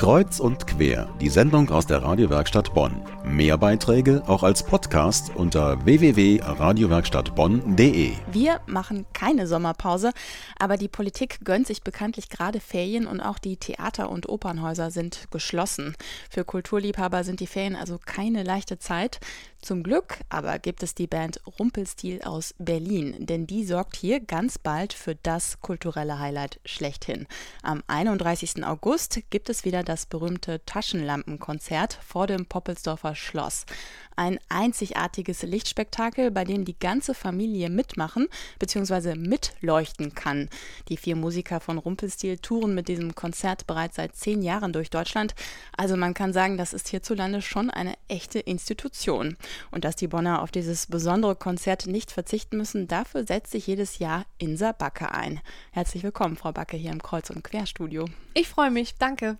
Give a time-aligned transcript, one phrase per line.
[0.00, 3.02] Kreuz und quer, die Sendung aus der Radiowerkstatt Bonn.
[3.22, 8.12] Mehr Beiträge auch als Podcast unter www.radiowerkstattbonn.de.
[8.32, 10.12] Wir machen keine Sommerpause,
[10.58, 15.30] aber die Politik gönnt sich bekanntlich gerade Ferien und auch die Theater- und Opernhäuser sind
[15.30, 15.94] geschlossen.
[16.30, 19.20] Für Kulturliebhaber sind die Ferien also keine leichte Zeit.
[19.60, 24.56] Zum Glück aber gibt es die Band Rumpelstil aus Berlin, denn die sorgt hier ganz
[24.56, 27.26] bald für das kulturelle Highlight schlechthin.
[27.62, 28.64] Am 31.
[28.64, 33.66] August gibt es wieder das berühmte Taschenlampenkonzert vor dem Poppelsdorfer Schloss.
[34.14, 38.28] Ein einzigartiges Lichtspektakel, bei dem die ganze Familie mitmachen
[38.60, 39.16] bzw.
[39.16, 40.48] mitleuchten kann.
[40.88, 45.34] Die vier Musiker von Rumpelstil touren mit diesem Konzert bereits seit zehn Jahren durch Deutschland.
[45.76, 49.36] Also man kann sagen, das ist hierzulande schon eine echte Institution.
[49.72, 53.98] Und dass die Bonner auf dieses besondere Konzert nicht verzichten müssen, dafür setzt sich jedes
[53.98, 55.40] Jahr Insa Backe ein.
[55.72, 58.04] Herzlich willkommen, Frau Backe, hier im Kreuz- und Querstudio.
[58.34, 59.36] Ich freue mich, danke.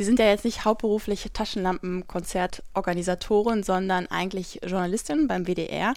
[0.00, 5.92] Sie sind ja jetzt nicht hauptberuflich Taschenlampenkonzertorganisatorin, sondern eigentlich Journalistin beim WDR.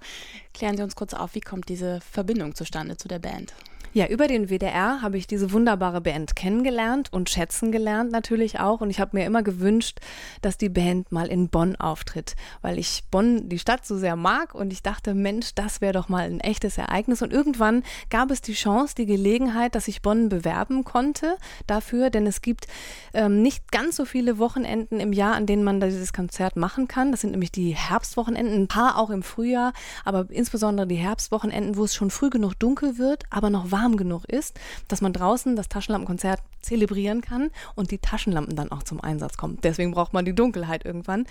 [0.54, 3.54] Klären Sie uns kurz auf, wie kommt diese Verbindung zustande zu der Band?
[3.96, 8.82] Ja, über den WDR habe ich diese wunderbare Band kennengelernt und schätzen gelernt natürlich auch.
[8.82, 10.00] Und ich habe mir immer gewünscht,
[10.42, 14.56] dass die Band mal in Bonn auftritt, weil ich Bonn, die Stadt, so sehr mag.
[14.56, 17.22] Und ich dachte, Mensch, das wäre doch mal ein echtes Ereignis.
[17.22, 22.26] Und irgendwann gab es die Chance, die Gelegenheit, dass ich Bonn bewerben konnte dafür, denn
[22.26, 22.66] es gibt
[23.14, 27.12] ähm, nicht ganz so viele Wochenenden im Jahr, an denen man dieses Konzert machen kann.
[27.12, 29.72] Das sind nämlich die Herbstwochenenden, ein paar auch im Frühjahr,
[30.04, 33.98] aber insbesondere die Herbstwochenenden, wo es schon früh genug dunkel wird, aber noch warm warm
[33.98, 39.02] genug ist, dass man draußen das Taschenlampenkonzert zelebrieren kann und die Taschenlampen dann auch zum
[39.02, 39.60] Einsatz kommen.
[39.64, 41.26] Deswegen braucht man die Dunkelheit irgendwann.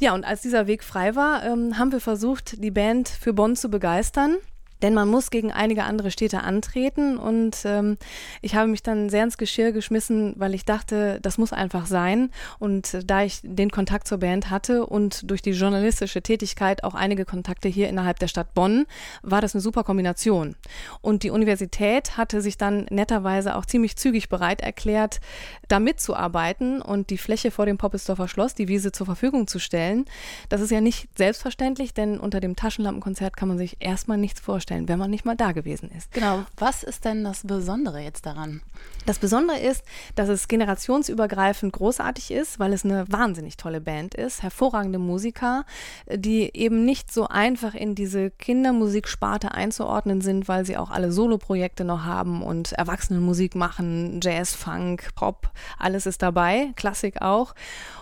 [0.00, 3.56] Ja, und als dieser Weg frei war, ähm, haben wir versucht, die Band für Bonn
[3.56, 4.36] zu begeistern.
[4.82, 7.98] Denn man muss gegen einige andere Städte antreten und ähm,
[8.42, 12.30] ich habe mich dann sehr ins Geschirr geschmissen, weil ich dachte, das muss einfach sein.
[12.58, 16.94] Und äh, da ich den Kontakt zur Band hatte und durch die journalistische Tätigkeit auch
[16.94, 18.86] einige Kontakte hier innerhalb der Stadt Bonn,
[19.22, 20.54] war das eine super Kombination.
[21.00, 25.20] Und die Universität hatte sich dann netterweise auch ziemlich zügig bereit erklärt,
[25.66, 30.04] da mitzuarbeiten und die Fläche vor dem Poppelsdorfer Schloss, die Wiese zur Verfügung zu stellen.
[30.48, 34.67] Das ist ja nicht selbstverständlich, denn unter dem Taschenlampenkonzert kann man sich erstmal nichts vorstellen
[34.68, 36.12] vorstellen, wenn man nicht mal da gewesen ist.
[36.12, 36.44] Genau.
[36.56, 38.60] Was ist denn das Besondere jetzt daran?
[39.06, 39.82] Das Besondere ist,
[40.14, 45.64] dass es generationsübergreifend großartig ist, weil es eine wahnsinnig tolle Band ist, hervorragende Musiker,
[46.10, 51.84] die eben nicht so einfach in diese Kindermusiksparte einzuordnen sind, weil sie auch alle Soloprojekte
[51.84, 57.54] noch haben und Erwachsenenmusik machen, Jazz, Funk, Pop, alles ist dabei, Klassik auch.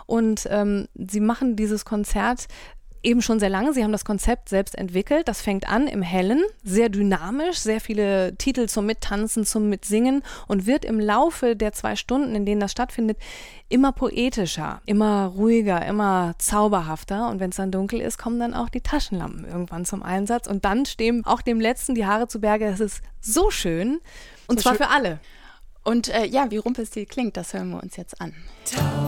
[0.06, 2.46] Und ähm, sie machen dieses Konzert
[3.06, 3.72] eben schon sehr lange.
[3.72, 5.28] Sie haben das Konzept selbst entwickelt.
[5.28, 10.66] Das fängt an im Hellen, sehr dynamisch, sehr viele Titel zum Mittanzen, zum Mitsingen und
[10.66, 13.16] wird im Laufe der zwei Stunden, in denen das stattfindet,
[13.68, 17.28] immer poetischer, immer ruhiger, immer zauberhafter.
[17.28, 20.48] Und wenn es dann dunkel ist, kommen dann auch die Taschenlampen irgendwann zum Einsatz.
[20.48, 22.66] Und dann stehen auch dem Letzten die Haare zu Berge.
[22.66, 24.00] Es ist so schön.
[24.48, 24.84] Und so zwar schön.
[24.84, 25.20] für alle.
[25.84, 28.34] Und äh, ja, wie Rumpelstil klingt, das hören wir uns jetzt an.
[28.64, 29.05] Tausend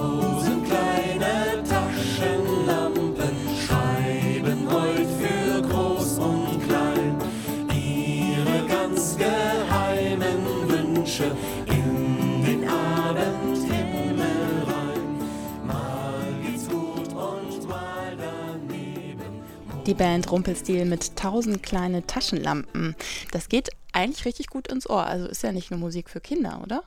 [10.66, 11.30] Wünsche
[11.66, 14.26] in den Abendhimmel
[14.66, 15.18] rein.
[15.64, 19.42] Mal geht's gut und mal daneben.
[19.86, 22.96] Die Band Rumpelstil mit tausend kleine Taschenlampen.
[23.30, 25.04] Das geht eigentlich richtig gut ins Ohr.
[25.04, 26.82] Also ist ja nicht nur Musik für Kinder, oder?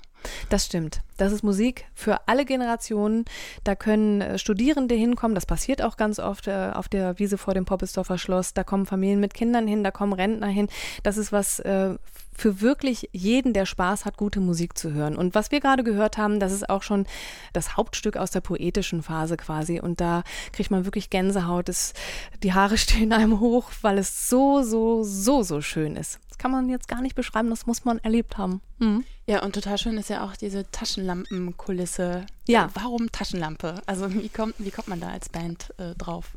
[0.50, 1.02] Das stimmt.
[1.18, 3.26] Das ist Musik für alle Generationen.
[3.64, 5.36] Da können äh, Studierende hinkommen.
[5.36, 8.54] Das passiert auch ganz oft äh, auf der Wiese vor dem Poppelsdorfer Schloss.
[8.54, 10.68] Da kommen Familien mit Kindern hin, da kommen Rentner hin.
[11.04, 11.96] Das ist was äh,
[12.34, 15.16] für wirklich jeden, der Spaß hat, gute Musik zu hören.
[15.16, 17.06] Und was wir gerade gehört haben, das ist auch schon
[17.54, 19.80] das Hauptstück aus der poetischen Phase quasi.
[19.80, 21.70] Und da kriegt man wirklich Gänsehaut.
[21.70, 21.94] Es,
[22.42, 26.20] die Haare stehen einem hoch, weil es so, so, so, so schön ist.
[26.42, 28.62] Das kann man jetzt gar nicht beschreiben, das muss man erlebt haben.
[28.80, 29.04] Mhm.
[29.28, 32.26] Ja, und total schön ist ja auch diese Taschenlampenkulisse.
[32.48, 32.72] Ja.
[32.74, 33.76] Warum Taschenlampe?
[33.86, 36.32] Also wie kommt, wie kommt man da als Band äh, drauf?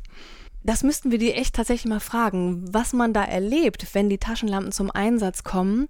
[0.61, 4.71] Das müssten wir die echt tatsächlich mal fragen, was man da erlebt, wenn die Taschenlampen
[4.71, 5.87] zum Einsatz kommen.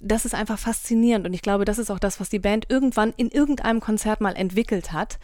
[0.00, 3.12] Das ist einfach faszinierend und ich glaube, das ist auch das, was die Band irgendwann
[3.16, 5.20] in irgendeinem Konzert mal entwickelt hat.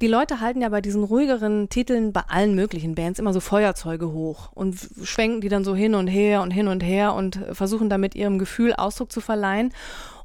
[0.00, 4.12] Die Leute halten ja bei diesen ruhigeren Titeln bei allen möglichen Bands immer so Feuerzeuge
[4.12, 7.90] hoch und schwenken die dann so hin und her und hin und her und versuchen
[7.90, 9.72] damit ihrem Gefühl Ausdruck zu verleihen.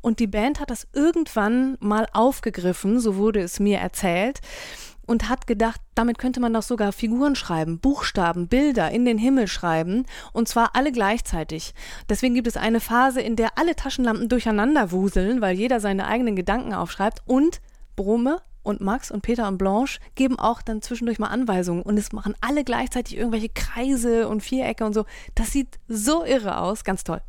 [0.02, 4.42] Und die Band hat das irgendwann mal aufgegriffen, so wurde es mir erzählt
[5.08, 9.48] und hat gedacht, damit könnte man doch sogar Figuren schreiben, Buchstaben, Bilder in den Himmel
[9.48, 11.74] schreiben und zwar alle gleichzeitig.
[12.10, 16.36] Deswegen gibt es eine Phase, in der alle Taschenlampen durcheinander wuseln, weil jeder seine eigenen
[16.36, 17.60] Gedanken aufschreibt und
[17.96, 22.12] Brumme, und Max und Peter und Blanche geben auch dann zwischendurch mal Anweisungen und es
[22.12, 25.06] machen alle gleichzeitig irgendwelche Kreise und Vierecke und so.
[25.36, 27.22] Das sieht so irre aus, ganz toll.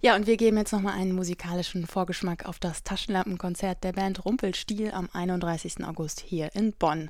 [0.00, 4.92] Ja, und wir geben jetzt nochmal einen musikalischen Vorgeschmack auf das Taschenlampenkonzert der Band Rumpelstiel
[4.92, 5.84] am 31.
[5.84, 7.08] August hier in Bonn.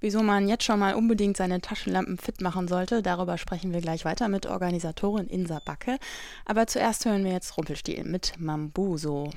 [0.00, 4.04] Wieso man jetzt schon mal unbedingt seine Taschenlampen fit machen sollte, darüber sprechen wir gleich
[4.04, 5.98] weiter mit Organisatorin Insa Backe.
[6.44, 9.30] Aber zuerst hören wir jetzt Rumpelstiel mit Mambuso.